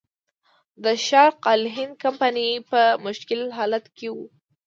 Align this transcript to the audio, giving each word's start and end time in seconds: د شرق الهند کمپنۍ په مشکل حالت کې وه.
د 0.83 0.85
شرق 1.07 1.39
الهند 1.53 1.93
کمپنۍ 2.03 2.51
په 2.69 2.81
مشکل 3.05 3.41
حالت 3.57 3.85
کې 3.97 4.07
وه. 4.15 4.25